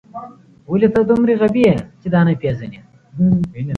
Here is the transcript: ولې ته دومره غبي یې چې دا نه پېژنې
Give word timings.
ولې 0.71 0.87
ته 0.93 1.01
دومره 1.09 1.33
غبي 1.41 1.63
یې 1.67 1.75
چې 2.01 2.07
دا 2.13 2.21
نه 2.27 2.33
پېژنې 2.41 2.79